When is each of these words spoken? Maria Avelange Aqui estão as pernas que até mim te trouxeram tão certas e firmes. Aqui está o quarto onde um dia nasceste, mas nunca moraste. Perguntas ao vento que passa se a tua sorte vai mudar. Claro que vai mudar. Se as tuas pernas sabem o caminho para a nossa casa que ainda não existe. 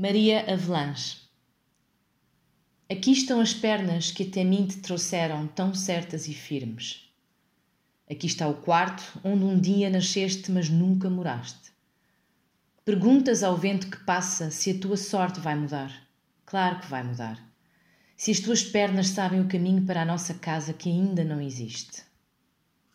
Maria 0.00 0.44
Avelange 0.48 1.16
Aqui 2.88 3.10
estão 3.10 3.40
as 3.40 3.52
pernas 3.52 4.12
que 4.12 4.22
até 4.22 4.44
mim 4.44 4.64
te 4.64 4.76
trouxeram 4.76 5.48
tão 5.48 5.74
certas 5.74 6.28
e 6.28 6.34
firmes. 6.34 7.10
Aqui 8.08 8.28
está 8.28 8.46
o 8.46 8.54
quarto 8.54 9.02
onde 9.24 9.42
um 9.42 9.58
dia 9.58 9.90
nasceste, 9.90 10.52
mas 10.52 10.68
nunca 10.68 11.10
moraste. 11.10 11.72
Perguntas 12.84 13.42
ao 13.42 13.56
vento 13.56 13.90
que 13.90 14.04
passa 14.04 14.52
se 14.52 14.70
a 14.70 14.78
tua 14.78 14.96
sorte 14.96 15.40
vai 15.40 15.56
mudar. 15.56 15.92
Claro 16.46 16.78
que 16.78 16.86
vai 16.86 17.02
mudar. 17.02 17.44
Se 18.16 18.30
as 18.30 18.38
tuas 18.38 18.62
pernas 18.62 19.08
sabem 19.08 19.40
o 19.40 19.48
caminho 19.48 19.84
para 19.84 20.02
a 20.02 20.06
nossa 20.06 20.32
casa 20.34 20.72
que 20.72 20.88
ainda 20.88 21.24
não 21.24 21.40
existe. 21.40 22.04